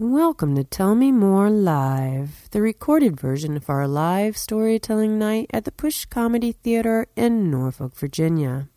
Welcome 0.00 0.54
to 0.54 0.64
Tell 0.64 0.94
Me 0.94 1.12
More 1.12 1.50
Live, 1.50 2.48
the 2.52 2.62
recorded 2.62 3.20
version 3.20 3.54
of 3.54 3.68
our 3.68 3.86
live 3.86 4.34
storytelling 4.38 5.18
night 5.18 5.50
at 5.52 5.66
the 5.66 5.72
Push 5.72 6.06
Comedy 6.06 6.52
Theater 6.52 7.06
in 7.16 7.50
Norfolk, 7.50 7.94
Virginia. 7.96 8.70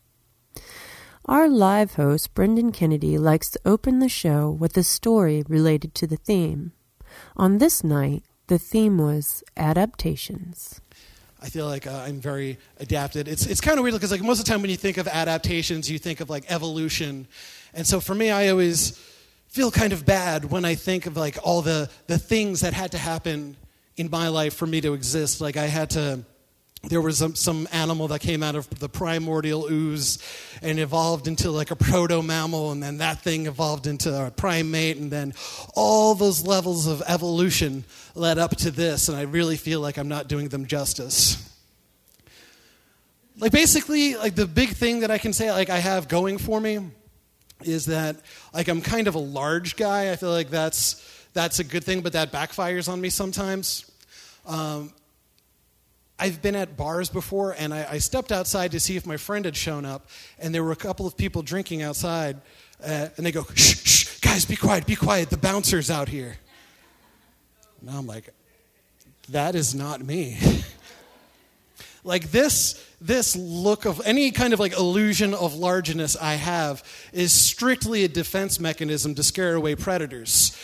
Our 1.23 1.47
live 1.47 1.93
host, 1.93 2.33
Brendan 2.33 2.73
Kennedy, 2.73 3.17
likes 3.17 3.49
to 3.51 3.59
open 3.63 3.99
the 3.99 4.09
show 4.09 4.49
with 4.49 4.75
a 4.75 4.83
story 4.83 5.45
related 5.47 5.95
to 5.95 6.07
the 6.07 6.17
theme. 6.17 6.73
On 7.37 7.57
this 7.57 7.85
night, 7.85 8.23
the 8.47 8.59
theme 8.59 8.97
was 8.97 9.45
adaptations. 9.55 10.81
I 11.41 11.47
feel 11.47 11.67
like 11.67 11.87
uh, 11.87 12.03
I'm 12.05 12.19
very 12.19 12.57
adapted. 12.81 13.29
It's, 13.29 13.45
it's 13.45 13.61
kind 13.61 13.77
of 13.77 13.83
weird 13.83 13.93
because 13.93 14.11
like 14.11 14.21
most 14.21 14.39
of 14.39 14.45
the 14.45 14.51
time 14.51 14.61
when 14.61 14.71
you 14.71 14.75
think 14.75 14.97
of 14.97 15.07
adaptations, 15.07 15.89
you 15.89 15.99
think 15.99 16.19
of 16.19 16.29
like 16.29 16.43
evolution. 16.51 17.27
And 17.73 17.87
so 17.87 18.01
for 18.01 18.13
me, 18.13 18.29
I 18.29 18.49
always 18.49 18.99
feel 19.53 19.69
kind 19.69 19.93
of 19.93 20.03
bad 20.03 20.45
when 20.45 20.65
I 20.65 20.73
think 20.73 21.05
of 21.05 21.15
like 21.15 21.37
all 21.43 21.61
the, 21.61 21.87
the 22.07 22.17
things 22.17 22.61
that 22.61 22.73
had 22.73 22.93
to 22.93 22.97
happen 22.97 23.55
in 23.95 24.09
my 24.09 24.29
life 24.29 24.55
for 24.55 24.65
me 24.65 24.81
to 24.81 24.95
exist. 24.95 25.41
Like 25.41 25.57
I 25.57 25.67
had 25.67 25.91
to, 25.91 26.21
there 26.89 26.99
was 26.99 27.19
some, 27.19 27.35
some 27.35 27.67
animal 27.71 28.07
that 28.07 28.21
came 28.21 28.41
out 28.41 28.55
of 28.55 28.67
the 28.79 28.89
primordial 28.89 29.67
ooze 29.71 30.17
and 30.63 30.79
evolved 30.79 31.27
into 31.27 31.51
like 31.51 31.69
a 31.69 31.75
proto 31.75 32.23
mammal, 32.23 32.71
and 32.71 32.81
then 32.81 32.97
that 32.97 33.21
thing 33.21 33.45
evolved 33.45 33.85
into 33.85 34.25
a 34.25 34.31
primate, 34.31 34.97
and 34.97 35.11
then 35.11 35.35
all 35.75 36.15
those 36.15 36.43
levels 36.47 36.87
of 36.87 37.03
evolution 37.05 37.83
led 38.15 38.39
up 38.39 38.55
to 38.57 38.71
this, 38.71 39.07
and 39.07 39.15
I 39.15 39.21
really 39.21 39.55
feel 39.55 39.81
like 39.81 39.97
I'm 39.97 40.09
not 40.09 40.27
doing 40.27 40.49
them 40.49 40.65
justice. 40.65 41.37
Like 43.37 43.51
basically, 43.51 44.15
like 44.15 44.33
the 44.33 44.47
big 44.47 44.69
thing 44.69 45.01
that 45.01 45.11
I 45.11 45.19
can 45.19 45.31
say 45.31 45.51
like 45.51 45.69
I 45.69 45.77
have 45.77 46.07
going 46.07 46.39
for 46.39 46.59
me 46.59 46.89
is 47.67 47.87
that 47.87 48.17
like 48.53 48.67
I'm 48.67 48.81
kind 48.81 49.07
of 49.07 49.15
a 49.15 49.19
large 49.19 49.75
guy. 49.75 50.11
I 50.11 50.15
feel 50.15 50.31
like 50.31 50.49
that's 50.49 51.01
that's 51.33 51.59
a 51.59 51.63
good 51.63 51.83
thing, 51.83 52.01
but 52.01 52.13
that 52.13 52.31
backfires 52.31 52.87
on 52.87 53.01
me 53.01 53.09
sometimes. 53.09 53.89
Um, 54.45 54.93
I've 56.19 56.41
been 56.41 56.55
at 56.55 56.77
bars 56.77 57.09
before, 57.09 57.55
and 57.57 57.73
I, 57.73 57.87
I, 57.91 57.97
stepped 57.97 58.31
outside 58.31 58.71
to 58.71 58.79
see 58.79 58.95
if 58.95 59.05
my 59.05 59.17
friend 59.17 59.45
had 59.45 59.55
shown 59.55 59.83
up, 59.83 60.09
and 60.37 60.53
there 60.53 60.63
were 60.63 60.71
a 60.71 60.77
couple 60.77 61.07
of 61.07 61.17
people 61.17 61.41
drinking 61.41 61.81
outside, 61.81 62.39
uh, 62.83 63.07
and 63.17 63.25
they 63.25 63.31
go, 63.31 63.45
"Shh, 63.55 63.83
shh, 63.83 64.19
guys, 64.19 64.45
be 64.45 64.55
quiet, 64.55 64.85
be 64.85 64.95
quiet. 64.95 65.29
The 65.29 65.37
bouncer's 65.37 65.89
out 65.89 66.09
here." 66.09 66.37
Now 67.81 67.97
I'm 67.97 68.07
like, 68.07 68.29
"That 69.29 69.55
is 69.55 69.73
not 69.73 70.01
me." 70.05 70.37
like 72.03 72.31
this 72.31 72.81
this 72.99 73.35
look 73.35 73.85
of 73.85 74.01
any 74.05 74.31
kind 74.31 74.53
of 74.53 74.59
like 74.59 74.77
illusion 74.77 75.33
of 75.33 75.55
largeness 75.55 76.15
I 76.15 76.35
have 76.35 76.83
is 77.11 77.33
strictly 77.33 78.05
a 78.05 78.07
defense 78.07 78.59
mechanism 78.61 79.13
to 79.15 79.23
scare 79.23 79.55
away 79.55 79.75
predators. 79.75 80.57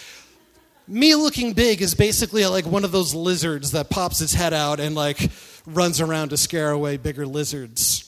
Me 0.87 1.15
looking 1.15 1.53
big 1.53 1.81
is 1.81 1.93
basically 1.93 2.45
like 2.45 2.65
one 2.65 2.85
of 2.85 2.91
those 2.91 3.13
lizards 3.13 3.71
that 3.71 3.89
pops 3.89 4.21
its 4.21 4.33
head 4.33 4.53
out 4.53 4.79
and 4.79 4.95
like 4.95 5.29
runs 5.65 5.99
around 5.99 6.29
to 6.29 6.37
scare 6.37 6.71
away 6.71 6.97
bigger 6.97 7.27
lizards. 7.27 8.05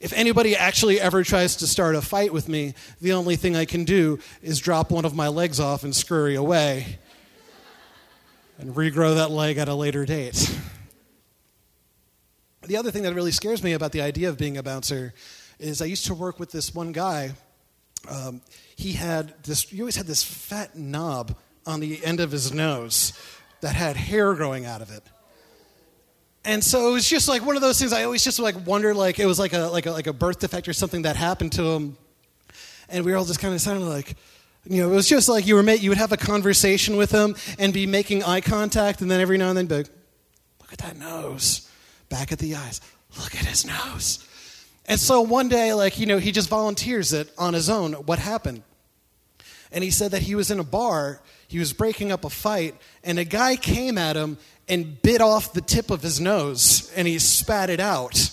If 0.00 0.12
anybody 0.12 0.54
actually 0.54 1.00
ever 1.00 1.24
tries 1.24 1.56
to 1.56 1.66
start 1.66 1.94
a 1.94 2.02
fight 2.02 2.32
with 2.32 2.48
me, 2.48 2.74
the 3.00 3.14
only 3.14 3.36
thing 3.36 3.56
I 3.56 3.64
can 3.64 3.84
do 3.84 4.18
is 4.42 4.60
drop 4.60 4.90
one 4.90 5.04
of 5.04 5.14
my 5.14 5.28
legs 5.28 5.58
off 5.58 5.82
and 5.82 5.94
scurry 5.94 6.36
away 6.36 6.98
and 8.58 8.74
regrow 8.74 9.16
that 9.16 9.30
leg 9.30 9.58
at 9.58 9.68
a 9.68 9.74
later 9.74 10.06
date. 10.06 10.56
The 12.66 12.76
other 12.76 12.90
thing 12.90 13.02
that 13.02 13.14
really 13.14 13.32
scares 13.32 13.62
me 13.62 13.72
about 13.72 13.92
the 13.92 14.00
idea 14.00 14.28
of 14.28 14.38
being 14.38 14.56
a 14.56 14.62
bouncer 14.62 15.12
is 15.58 15.82
I 15.82 15.86
used 15.86 16.06
to 16.06 16.14
work 16.14 16.40
with 16.40 16.50
this 16.50 16.74
one 16.74 16.92
guy. 16.92 17.32
Um, 18.08 18.40
he 18.76 18.92
had 18.92 19.34
this, 19.44 19.62
he 19.62 19.80
always 19.80 19.96
had 19.96 20.06
this 20.06 20.22
fat 20.22 20.76
knob 20.76 21.36
on 21.66 21.80
the 21.80 22.04
end 22.04 22.20
of 22.20 22.30
his 22.30 22.52
nose 22.52 23.12
that 23.60 23.74
had 23.74 23.96
hair 23.96 24.34
growing 24.34 24.66
out 24.66 24.82
of 24.82 24.90
it. 24.90 25.02
And 26.44 26.62
so 26.62 26.88
it 26.88 26.92
was 26.92 27.08
just 27.08 27.28
like 27.28 27.44
one 27.44 27.56
of 27.56 27.62
those 27.62 27.78
things 27.78 27.92
I 27.92 28.04
always 28.04 28.22
just 28.22 28.38
like 28.38 28.66
wonder 28.66 28.94
like 28.94 29.18
it 29.18 29.26
was 29.26 29.38
like 29.38 29.54
a 29.54 29.66
like 29.68 29.86
a 29.86 29.90
like 29.90 30.06
a 30.06 30.12
birth 30.12 30.40
defect 30.40 30.68
or 30.68 30.74
something 30.74 31.02
that 31.02 31.16
happened 31.16 31.52
to 31.52 31.64
him. 31.64 31.96
And 32.90 33.04
we 33.04 33.12
were 33.12 33.18
all 33.18 33.24
just 33.24 33.40
kind 33.40 33.54
of 33.54 33.60
sounded 33.60 33.86
like 33.86 34.16
you 34.66 34.82
know, 34.82 34.90
it 34.90 34.94
was 34.94 35.08
just 35.08 35.28
like 35.28 35.46
you 35.46 35.54
were 35.54 35.70
you 35.70 35.90
would 35.90 35.98
have 35.98 36.12
a 36.12 36.18
conversation 36.18 36.96
with 36.96 37.10
him 37.10 37.36
and 37.58 37.72
be 37.72 37.86
making 37.86 38.22
eye 38.24 38.42
contact 38.42 39.00
and 39.00 39.10
then 39.10 39.20
every 39.20 39.38
now 39.38 39.48
and 39.48 39.56
then 39.56 39.66
be 39.66 39.76
like, 39.76 39.88
look 40.60 40.72
at 40.72 40.78
that 40.78 40.98
nose 40.98 41.68
back 42.08 42.32
at 42.32 42.38
the 42.38 42.54
eyes. 42.54 42.80
Look 43.18 43.34
at 43.34 43.44
his 43.44 43.64
nose. 43.64 44.26
And 44.86 45.00
so 45.00 45.22
one 45.22 45.48
day, 45.48 45.72
like, 45.72 45.98
you 45.98 46.06
know, 46.06 46.18
he 46.18 46.32
just 46.32 46.48
volunteers 46.48 47.12
it 47.12 47.32
on 47.38 47.54
his 47.54 47.70
own 47.70 47.94
what 47.94 48.18
happened. 48.18 48.62
And 49.72 49.82
he 49.82 49.90
said 49.90 50.12
that 50.12 50.22
he 50.22 50.34
was 50.34 50.50
in 50.50 50.60
a 50.60 50.64
bar, 50.64 51.20
he 51.48 51.58
was 51.58 51.72
breaking 51.72 52.12
up 52.12 52.24
a 52.24 52.30
fight, 52.30 52.76
and 53.02 53.18
a 53.18 53.24
guy 53.24 53.56
came 53.56 53.98
at 53.98 54.16
him 54.16 54.38
and 54.68 55.00
bit 55.02 55.20
off 55.20 55.52
the 55.52 55.60
tip 55.60 55.90
of 55.90 56.02
his 56.02 56.20
nose, 56.20 56.92
and 56.94 57.08
he 57.08 57.18
spat 57.18 57.70
it 57.70 57.80
out. 57.80 58.30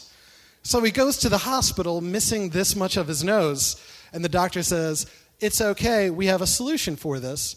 So 0.64 0.82
he 0.84 0.92
goes 0.92 1.18
to 1.18 1.30
the 1.30 1.40
hospital 1.40 2.02
missing 2.02 2.50
this 2.50 2.76
much 2.76 2.96
of 2.96 3.08
his 3.08 3.24
nose, 3.24 3.82
and 4.14 4.24
the 4.24 4.30
doctor 4.30 4.62
says, 4.62 5.08
It's 5.40 5.62
okay, 5.62 6.10
we 6.10 6.28
have 6.28 6.42
a 6.42 6.48
solution 6.48 6.96
for 6.96 7.20
this. 7.20 7.56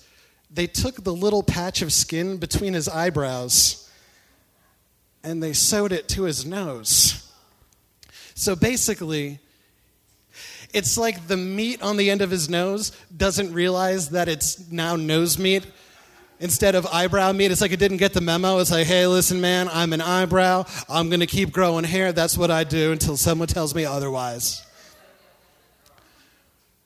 They 0.51 0.67
took 0.67 1.03
the 1.03 1.15
little 1.15 1.43
patch 1.43 1.83
of 1.83 1.93
skin 1.93 2.39
between 2.39 2.75
his 2.75 2.89
eyebrows 2.89 3.84
and 5.25 5.43
they 5.43 5.53
sewed 5.53 5.91
it 5.91 6.09
to 6.11 6.23
his 6.23 6.47
nose. 6.47 7.33
So 8.35 8.55
basically, 8.55 9.41
it's 10.73 10.99
like 10.99 11.29
the 11.29 11.37
meat 11.37 11.83
on 11.83 11.97
the 11.97 12.11
end 12.11 12.21
of 12.21 12.31
his 12.31 12.49
nose 12.49 12.93
doesn't 13.17 13.53
realize 13.53 14.11
that 14.11 14.29
it's 14.29 14.71
now 14.71 14.97
nose 14.97 15.39
meat 15.39 15.67
instead 16.41 16.75
of 16.75 16.87
eyebrow 16.87 17.33
meat. 17.33 17.51
It's 17.51 17.61
like 17.61 17.73
it 17.73 17.79
didn't 17.79 17.99
get 17.99 18.13
the 18.13 18.21
memo. 18.21 18.59
It's 18.59 18.71
like, 18.71 18.87
hey, 18.87 19.07
listen, 19.07 19.41
man, 19.41 19.69
I'm 19.73 19.93
an 19.93 20.01
eyebrow. 20.01 20.65
I'm 20.89 21.09
going 21.09 21.21
to 21.21 21.27
keep 21.27 21.53
growing 21.53 21.85
hair. 21.85 22.13
That's 22.13 22.37
what 22.37 22.51
I 22.51 22.65
do 22.65 22.93
until 22.93 23.17
someone 23.17 23.49
tells 23.49 23.75
me 23.75 23.85
otherwise. 23.85 24.67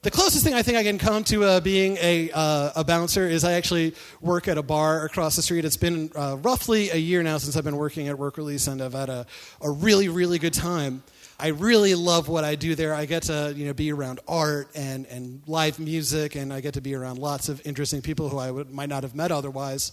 The 0.02 0.12
closest 0.12 0.44
thing 0.44 0.54
I 0.54 0.62
think 0.62 0.78
I 0.78 0.84
can 0.84 0.96
come 0.96 1.24
to 1.24 1.42
uh, 1.42 1.60
being 1.60 1.96
a, 2.00 2.30
uh, 2.32 2.70
a 2.76 2.84
bouncer 2.84 3.26
is 3.26 3.42
I 3.42 3.54
actually 3.54 3.96
work 4.20 4.46
at 4.46 4.56
a 4.56 4.62
bar 4.62 5.04
across 5.04 5.34
the 5.34 5.42
street. 5.42 5.64
It's 5.64 5.76
been 5.76 6.12
uh, 6.14 6.36
roughly 6.40 6.90
a 6.90 6.96
year 6.96 7.20
now 7.24 7.38
since 7.38 7.56
I've 7.56 7.64
been 7.64 7.76
working 7.76 8.06
at 8.06 8.16
Work 8.16 8.36
Release, 8.36 8.68
and 8.68 8.80
I've 8.80 8.92
had 8.92 9.08
a, 9.08 9.26
a 9.60 9.68
really, 9.68 10.08
really 10.08 10.38
good 10.38 10.54
time. 10.54 11.02
I 11.40 11.48
really 11.48 11.96
love 11.96 12.28
what 12.28 12.44
I 12.44 12.54
do 12.54 12.76
there. 12.76 12.94
I 12.94 13.06
get 13.06 13.24
to 13.24 13.52
you 13.56 13.66
know 13.66 13.72
be 13.72 13.90
around 13.90 14.20
art 14.28 14.68
and, 14.76 15.04
and 15.06 15.42
live 15.48 15.80
music, 15.80 16.36
and 16.36 16.52
I 16.52 16.60
get 16.60 16.74
to 16.74 16.80
be 16.80 16.94
around 16.94 17.18
lots 17.18 17.48
of 17.48 17.60
interesting 17.66 18.00
people 18.00 18.28
who 18.28 18.38
I 18.38 18.52
would, 18.52 18.70
might 18.70 18.88
not 18.88 19.02
have 19.02 19.16
met 19.16 19.32
otherwise. 19.32 19.90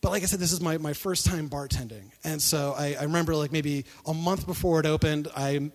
But 0.00 0.10
like 0.10 0.24
I 0.24 0.26
said, 0.26 0.40
this 0.40 0.50
is 0.50 0.60
my, 0.60 0.78
my 0.78 0.94
first 0.94 1.26
time 1.26 1.48
bartending. 1.48 2.10
And 2.24 2.42
so 2.42 2.74
I, 2.76 2.96
I 2.98 3.04
remember 3.04 3.36
like 3.36 3.52
maybe 3.52 3.84
a 4.04 4.14
month 4.14 4.46
before 4.46 4.80
it 4.80 4.86
opened, 4.86 5.28
I 5.36 5.70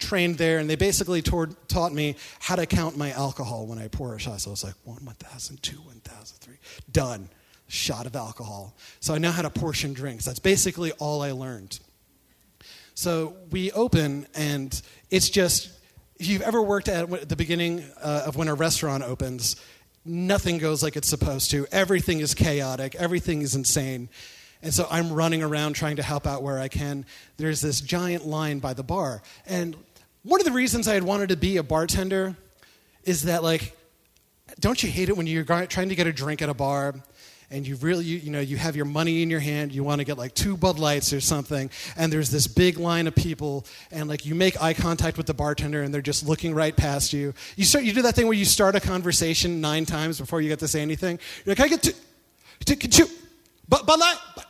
trained 0.00 0.38
there, 0.38 0.58
and 0.58 0.68
they 0.68 0.76
basically 0.76 1.22
taught, 1.22 1.68
taught 1.68 1.92
me 1.92 2.16
how 2.40 2.56
to 2.56 2.66
count 2.66 2.96
my 2.96 3.10
alcohol 3.12 3.66
when 3.66 3.78
I 3.78 3.88
pour 3.88 4.14
a 4.14 4.18
shot. 4.18 4.40
So 4.40 4.50
I 4.50 4.52
was 4.52 4.64
like 4.64 4.74
one, 4.84 5.04
1,000, 5.04 5.62
two, 5.62 5.76
1,000, 5.76 6.38
three. 6.38 6.56
Done. 6.90 7.28
Shot 7.68 8.06
of 8.06 8.16
alcohol. 8.16 8.74
So 8.98 9.14
I 9.14 9.18
know 9.18 9.30
how 9.30 9.42
to 9.42 9.50
portion 9.50 9.92
drinks. 9.92 10.24
That's 10.24 10.40
basically 10.40 10.90
all 10.92 11.22
I 11.22 11.30
learned. 11.30 11.78
So 12.94 13.36
we 13.50 13.70
open, 13.72 14.26
and 14.34 14.80
it's 15.08 15.30
just, 15.30 15.70
if 16.18 16.26
you've 16.26 16.42
ever 16.42 16.60
worked 16.60 16.88
at 16.88 17.28
the 17.28 17.36
beginning 17.36 17.84
uh, 18.02 18.24
of 18.26 18.36
when 18.36 18.48
a 18.48 18.54
restaurant 18.54 19.04
opens, 19.04 19.56
nothing 20.04 20.58
goes 20.58 20.82
like 20.82 20.96
it's 20.96 21.08
supposed 21.08 21.50
to. 21.52 21.66
Everything 21.72 22.20
is 22.20 22.34
chaotic, 22.34 22.94
everything 22.96 23.42
is 23.42 23.54
insane. 23.54 24.08
And 24.62 24.74
so 24.74 24.86
I'm 24.90 25.12
running 25.12 25.42
around 25.42 25.74
trying 25.74 25.96
to 25.96 26.02
help 26.02 26.26
out 26.26 26.42
where 26.42 26.58
I 26.58 26.68
can. 26.68 27.06
There's 27.38 27.60
this 27.60 27.80
giant 27.80 28.26
line 28.26 28.58
by 28.58 28.74
the 28.74 28.82
bar. 28.82 29.22
And 29.46 29.76
one 30.22 30.40
of 30.40 30.44
the 30.44 30.52
reasons 30.52 30.86
I 30.86 30.94
had 30.94 31.02
wanted 31.02 31.30
to 31.30 31.36
be 31.36 31.56
a 31.56 31.62
bartender 31.62 32.36
is 33.04 33.22
that, 33.22 33.42
like, 33.42 33.76
don't 34.58 34.82
you 34.82 34.90
hate 34.90 35.08
it 35.08 35.16
when 35.16 35.26
you're 35.26 35.44
trying 35.44 35.88
to 35.88 35.94
get 35.94 36.06
a 36.06 36.12
drink 36.12 36.42
at 36.42 36.48
a 36.48 36.54
bar 36.54 36.94
and 37.50 37.66
you 37.66 37.76
really, 37.76 38.04
you, 38.04 38.18
you, 38.18 38.30
know, 38.30 38.40
you 38.40 38.56
have 38.56 38.76
your 38.76 38.84
money 38.84 39.22
in 39.22 39.30
your 39.30 39.40
hand, 39.40 39.72
you 39.72 39.82
want 39.82 39.98
to 39.98 40.04
get 40.04 40.16
like 40.16 40.34
two 40.34 40.56
Bud 40.56 40.78
Lights 40.78 41.12
or 41.12 41.20
something, 41.20 41.68
and 41.96 42.12
there's 42.12 42.30
this 42.30 42.46
big 42.46 42.78
line 42.78 43.06
of 43.08 43.14
people, 43.14 43.66
and 43.90 44.08
like 44.08 44.24
you 44.24 44.34
make 44.36 44.60
eye 44.62 44.74
contact 44.74 45.16
with 45.16 45.26
the 45.26 45.34
bartender 45.34 45.82
and 45.82 45.92
they're 45.92 46.00
just 46.00 46.26
looking 46.26 46.54
right 46.54 46.76
past 46.76 47.12
you. 47.12 47.34
You 47.56 47.64
start, 47.64 47.84
you 47.84 47.92
do 47.92 48.02
that 48.02 48.14
thing 48.14 48.26
where 48.26 48.36
you 48.36 48.44
start 48.44 48.76
a 48.76 48.80
conversation 48.80 49.60
nine 49.60 49.84
times 49.84 50.20
before 50.20 50.40
you 50.40 50.48
get 50.48 50.60
to 50.60 50.68
say 50.68 50.80
anything. 50.80 51.18
You're 51.44 51.56
like, 51.56 51.60
I 51.60 51.68
get 51.68 51.82
two, 51.82 51.92
two, 52.64 52.76
two, 52.76 53.06
Bud 53.68 53.86
Light, 53.86 54.16
but 54.36 54.46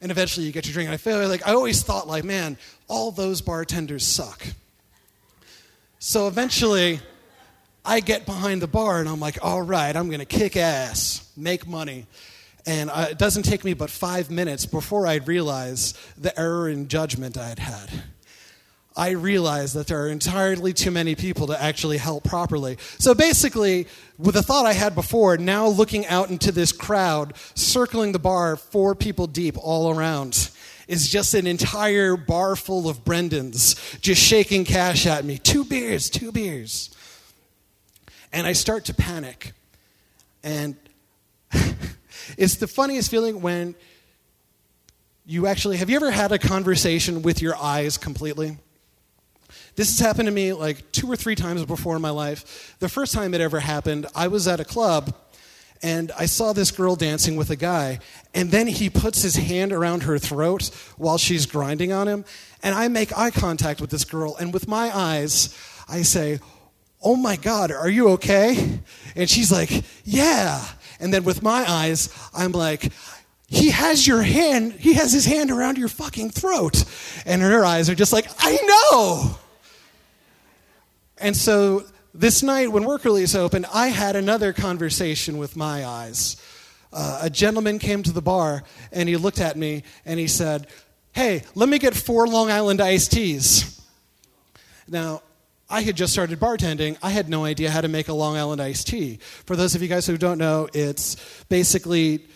and 0.00 0.10
eventually 0.10 0.46
you 0.46 0.52
get 0.52 0.66
your 0.66 0.72
drink. 0.72 0.86
And 0.86 0.94
I 0.94 0.98
feel 0.98 1.26
like 1.28 1.46
I 1.46 1.52
always 1.52 1.82
thought, 1.82 2.06
like, 2.06 2.24
man, 2.24 2.56
all 2.88 3.10
those 3.10 3.40
bartenders 3.40 4.06
suck. 4.06 4.46
So 5.98 6.28
eventually, 6.28 7.00
I 7.84 8.00
get 8.00 8.26
behind 8.26 8.62
the 8.62 8.66
bar 8.66 9.00
and 9.00 9.08
I'm 9.08 9.18
like, 9.18 9.38
all 9.42 9.62
right, 9.62 9.94
I'm 9.94 10.08
to 10.20 10.26
kick 10.26 10.56
ass, 10.56 11.32
make 11.36 11.66
money. 11.66 12.06
And 12.66 12.90
I, 12.90 13.06
it 13.06 13.18
doesn't 13.18 13.44
take 13.44 13.64
me 13.64 13.72
but 13.72 13.88
five 13.88 14.30
minutes 14.30 14.66
before 14.66 15.06
I'd 15.06 15.26
realize 15.26 15.94
the 16.18 16.38
error 16.38 16.68
in 16.68 16.88
judgment 16.88 17.38
I 17.38 17.48
had 17.48 17.58
had. 17.58 17.90
I 18.98 19.10
realized 19.10 19.76
that 19.76 19.86
there 19.86 20.02
are 20.02 20.08
entirely 20.08 20.72
too 20.72 20.90
many 20.90 21.14
people 21.14 21.46
to 21.46 21.62
actually 21.62 21.98
help 21.98 22.24
properly. 22.24 22.78
So 22.98 23.14
basically, 23.14 23.86
with 24.18 24.34
the 24.34 24.42
thought 24.42 24.66
I 24.66 24.72
had 24.72 24.96
before, 24.96 25.36
now 25.36 25.68
looking 25.68 26.04
out 26.06 26.30
into 26.30 26.50
this 26.50 26.72
crowd, 26.72 27.34
circling 27.54 28.10
the 28.10 28.18
bar, 28.18 28.56
four 28.56 28.96
people 28.96 29.28
deep 29.28 29.54
all 29.56 29.96
around, 29.96 30.50
is 30.88 31.08
just 31.08 31.32
an 31.34 31.46
entire 31.46 32.16
bar 32.16 32.56
full 32.56 32.88
of 32.88 33.04
Brendans 33.04 34.00
just 34.00 34.20
shaking 34.20 34.64
cash 34.64 35.06
at 35.06 35.24
me. 35.24 35.38
Two 35.38 35.64
beers, 35.64 36.10
two 36.10 36.32
beers. 36.32 36.90
And 38.32 38.48
I 38.48 38.52
start 38.52 38.86
to 38.86 38.94
panic. 38.94 39.52
And 40.42 40.74
it's 42.36 42.56
the 42.56 42.66
funniest 42.66 43.12
feeling 43.12 43.42
when 43.42 43.76
you 45.24 45.46
actually 45.46 45.76
have 45.76 45.88
you 45.88 45.94
ever 45.94 46.10
had 46.10 46.32
a 46.32 46.38
conversation 46.38 47.22
with 47.22 47.40
your 47.40 47.54
eyes 47.54 47.96
completely? 47.96 48.58
This 49.78 49.96
has 49.96 50.04
happened 50.04 50.26
to 50.26 50.32
me 50.32 50.52
like 50.52 50.90
two 50.90 51.06
or 51.06 51.14
three 51.14 51.36
times 51.36 51.64
before 51.64 51.94
in 51.94 52.02
my 52.02 52.10
life. 52.10 52.74
The 52.80 52.88
first 52.88 53.14
time 53.14 53.32
it 53.32 53.40
ever 53.40 53.60
happened, 53.60 54.06
I 54.12 54.26
was 54.26 54.48
at 54.48 54.58
a 54.58 54.64
club 54.64 55.14
and 55.84 56.10
I 56.18 56.26
saw 56.26 56.52
this 56.52 56.72
girl 56.72 56.96
dancing 56.96 57.36
with 57.36 57.48
a 57.50 57.54
guy, 57.54 58.00
and 58.34 58.50
then 58.50 58.66
he 58.66 58.90
puts 58.90 59.22
his 59.22 59.36
hand 59.36 59.72
around 59.72 60.02
her 60.02 60.18
throat 60.18 60.72
while 60.96 61.16
she's 61.16 61.46
grinding 61.46 61.92
on 61.92 62.08
him, 62.08 62.24
and 62.60 62.74
I 62.74 62.88
make 62.88 63.16
eye 63.16 63.30
contact 63.30 63.80
with 63.80 63.90
this 63.90 64.04
girl, 64.04 64.34
and 64.34 64.52
with 64.52 64.66
my 64.66 64.90
eyes, 64.92 65.56
I 65.88 66.02
say, 66.02 66.40
Oh 67.00 67.14
my 67.14 67.36
God, 67.36 67.70
are 67.70 67.88
you 67.88 68.08
okay? 68.14 68.80
And 69.14 69.30
she's 69.30 69.52
like, 69.52 69.84
Yeah. 70.02 70.60
And 70.98 71.14
then 71.14 71.22
with 71.22 71.40
my 71.40 71.64
eyes, 71.70 72.12
I'm 72.34 72.50
like, 72.50 72.92
he 73.46 73.70
has 73.70 74.08
your 74.08 74.22
hand, 74.22 74.72
he 74.72 74.94
has 74.94 75.12
his 75.12 75.24
hand 75.24 75.52
around 75.52 75.78
your 75.78 75.86
fucking 75.86 76.30
throat. 76.30 76.84
And 77.24 77.40
her 77.42 77.64
eyes 77.64 77.88
are 77.88 77.94
just 77.94 78.12
like, 78.12 78.26
I 78.40 78.58
know. 78.90 79.38
And 81.20 81.36
so 81.36 81.84
this 82.14 82.42
night, 82.42 82.72
when 82.72 82.84
work 82.84 83.04
release 83.04 83.34
opened, 83.34 83.66
I 83.72 83.88
had 83.88 84.16
another 84.16 84.52
conversation 84.52 85.38
with 85.38 85.56
my 85.56 85.86
eyes. 85.86 86.36
Uh, 86.92 87.20
a 87.22 87.30
gentleman 87.30 87.78
came 87.78 88.02
to 88.02 88.12
the 88.12 88.22
bar 88.22 88.62
and 88.92 89.08
he 89.08 89.16
looked 89.16 89.40
at 89.40 89.56
me 89.56 89.82
and 90.06 90.18
he 90.18 90.26
said, 90.26 90.66
Hey, 91.12 91.42
let 91.54 91.68
me 91.68 91.78
get 91.78 91.94
four 91.94 92.26
Long 92.26 92.50
Island 92.50 92.80
iced 92.80 93.12
teas. 93.12 93.80
Now, 94.86 95.22
I 95.70 95.82
had 95.82 95.96
just 95.96 96.12
started 96.12 96.40
bartending. 96.40 96.96
I 97.02 97.10
had 97.10 97.28
no 97.28 97.44
idea 97.44 97.70
how 97.70 97.82
to 97.82 97.88
make 97.88 98.08
a 98.08 98.14
Long 98.14 98.36
Island 98.36 98.62
iced 98.62 98.86
tea. 98.86 99.18
For 99.44 99.54
those 99.54 99.74
of 99.74 99.82
you 99.82 99.88
guys 99.88 100.06
who 100.06 100.16
don't 100.16 100.38
know, 100.38 100.68
it's 100.72 101.16
basically 101.48 102.26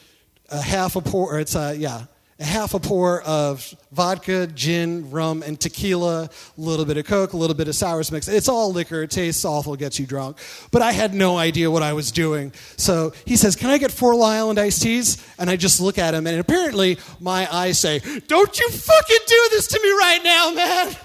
a 0.50 0.61
half 0.61 0.96
a 0.96 1.00
pour, 1.00 1.34
or 1.34 1.40
it's 1.40 1.55
a, 1.55 1.75
yeah, 1.75 2.05
a 2.38 2.44
half 2.44 2.75
a 2.75 2.81
pour 2.81 3.23
of 3.23 3.75
vodka, 3.93 4.46
gin, 4.46 5.11
rum, 5.11 5.43
and 5.43 5.61
tequila, 5.61 6.25
a 6.25 6.61
little 6.61 6.84
bit 6.84 6.96
of 6.96 7.05
Coke, 7.05 7.32
a 7.32 7.37
little 7.37 7.55
bit 7.55 7.69
of 7.69 7.75
sours 7.75 8.11
mix. 8.11 8.29
It's 8.29 8.49
all 8.49 8.73
liquor. 8.73 9.02
It 9.02 9.11
tastes 9.11 9.44
awful, 9.44 9.76
gets 9.76 9.99
you 9.99 10.06
drunk. 10.06 10.38
But 10.70 10.82
I 10.82 10.93
had 10.93 11.14
no 11.14 11.37
idea 11.37 11.70
what 11.70 11.82
I 11.82 11.93
was 11.93 12.11
doing. 12.11 12.52
So 12.76 13.12
he 13.26 13.37
says, 13.37 13.56
Can 13.56 13.70
I 13.70 13.79
get 13.79 13.90
four 13.90 14.14
Long 14.14 14.32
Island 14.32 14.58
iced 14.58 14.82
teas? 14.82 15.25
And 15.38 15.49
I 15.50 15.56
just 15.56 15.81
look 15.81 15.99
at 15.99 16.14
him, 16.14 16.26
and 16.26 16.40
apparently 16.40 16.99
my 17.20 17.52
eyes 17.52 17.79
say, 17.79 18.00
Don't 18.26 18.58
you 18.58 18.69
fucking 18.70 19.25
do 19.26 19.49
this 19.50 19.69
to 19.69 19.81
me 19.82 19.90
right 19.90 20.20
now, 20.25 20.50
man. 20.50 20.96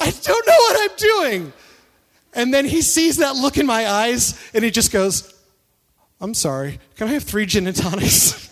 I 0.00 0.10
don't 0.10 0.46
know 0.46 0.52
what 0.52 0.90
I'm 0.90 0.96
doing. 0.96 1.52
And 2.34 2.52
then 2.52 2.64
he 2.64 2.82
sees 2.82 3.18
that 3.18 3.36
look 3.36 3.58
in 3.58 3.66
my 3.66 3.88
eyes, 3.88 4.40
and 4.54 4.64
he 4.64 4.70
just 4.70 4.90
goes, 4.90 5.32
I'm 6.20 6.34
sorry. 6.34 6.78
Can 6.96 7.08
I 7.08 7.12
have 7.12 7.24
three 7.24 7.46
gin 7.46 7.66
and 7.66 7.76
tonics? 7.76 8.48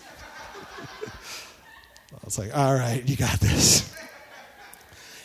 It's 2.31 2.39
like, 2.39 2.55
all 2.55 2.73
right, 2.73 3.03
you 3.09 3.17
got 3.17 3.41
this. 3.41 3.93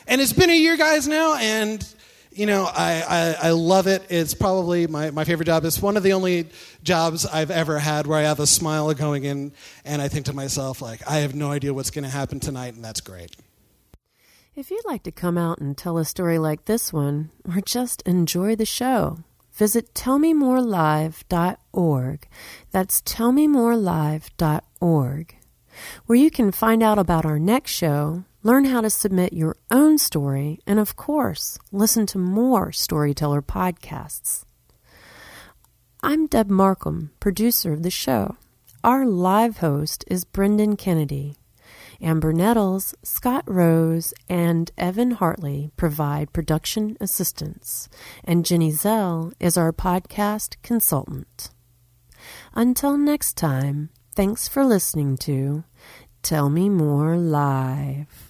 And 0.09 0.21
it's 0.21 0.33
been 0.33 0.51
a 0.51 0.59
year, 0.59 0.77
guys, 0.77 1.07
now, 1.07 1.37
and 1.37 1.87
you 2.33 2.47
know, 2.47 2.65
I, 2.65 3.05
I, 3.09 3.37
I, 3.47 3.51
love 3.51 3.87
it. 3.87 4.05
It's 4.09 4.35
probably 4.35 4.89
my, 4.89 5.13
my 5.13 5.23
favorite 5.23 5.47
job. 5.47 5.65
It's 5.65 5.81
one 5.81 5.97
of 5.97 6.03
the 6.03 6.15
only 6.15 6.49
jobs 6.83 7.25
I've 7.25 7.53
ever 7.53 7.79
had 7.79 8.09
where 8.09 8.19
I 8.19 8.23
have 8.23 8.41
a 8.41 8.47
smile 8.47 8.93
going 8.93 9.23
in, 9.23 9.53
and 9.85 10.03
I 10.03 10.09
think 10.09 10.27
to 10.27 10.33
myself, 10.33 10.83
like, 10.83 11.09
I 11.09 11.19
have 11.19 11.37
no 11.37 11.53
idea 11.53 11.73
what's 11.73 11.93
going 11.93 12.03
to 12.03 12.11
happen 12.11 12.41
tonight, 12.41 12.75
and 12.75 12.85
that's 12.85 13.01
great. 13.01 13.37
If 14.57 14.73
you'd 14.73 14.85
like 14.85 15.05
to 15.05 15.13
come 15.13 15.39
out 15.39 15.59
and 15.59 15.79
tell 15.79 15.99
a 15.99 16.05
story 16.05 16.41
like 16.41 16.65
this 16.65 16.93
one, 16.93 17.31
or 17.49 17.61
just 17.61 18.03
enjoy 18.03 18.57
the 18.57 18.67
show, 18.67 19.21
visit 19.53 19.95
tellmemorelive.org. 19.95 22.29
That's 22.73 23.01
tellmemorelive.org 23.03 25.36
where 26.07 26.19
you 26.19 26.31
can 26.31 26.53
find 26.53 26.83
out 26.83 26.99
about 26.99 27.25
our 27.25 27.39
next 27.39 27.73
show, 27.73 28.25
learn 28.43 28.65
how 28.65 28.81
to 28.81 28.91
submit 28.91 29.33
your 29.33 29.57
own 29.71 29.99
story, 29.99 30.61
and 30.67 30.79
of 30.79 30.97
course, 30.97 31.59
listen 31.73 32.07
to 32.07 32.19
more 32.19 32.73
storyteller 32.73 33.43
podcasts. 33.43 34.45
I'm 36.03 36.27
Deb 36.27 36.51
Markham, 36.51 37.11
producer 37.21 37.73
of 37.73 37.83
the 37.83 37.91
show. 37.91 38.37
Our 38.85 39.05
live 39.05 39.59
host 39.59 40.05
is 40.07 40.25
Brendan 40.25 40.77
Kennedy. 40.77 41.37
Amber 42.01 42.33
Nettles, 42.33 42.95
Scott 43.03 43.43
Rose, 43.47 44.13
and 44.29 44.71
Evan 44.77 45.13
Hartley 45.13 45.71
provide 45.77 46.33
production 46.33 46.97
assistance, 47.01 47.89
and 48.23 48.45
Jenny 48.45 48.71
Zell 48.71 49.33
is 49.41 49.57
our 49.57 49.73
podcast 49.73 50.57
consultant. 50.63 51.51
Until 52.55 52.97
next 52.97 53.37
time, 53.37 53.91
Thanks 54.17 54.49
for 54.49 54.65
listening 54.65 55.19
to 55.29 55.65
Tell 56.23 56.49
Me 56.49 56.71
More 56.71 57.19
Live. 57.19 58.26